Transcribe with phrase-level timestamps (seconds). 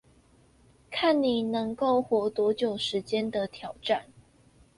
[0.89, 4.01] 看你能夠活多久時間的挑戰